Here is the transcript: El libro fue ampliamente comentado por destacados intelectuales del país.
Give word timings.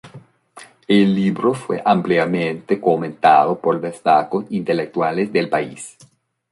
El 0.87 1.13
libro 1.13 1.53
fue 1.53 1.79
ampliamente 1.85 2.81
comentado 2.81 3.59
por 3.59 3.79
destacados 3.79 4.45
intelectuales 4.49 5.31
del 5.31 5.47
país. 5.47 5.95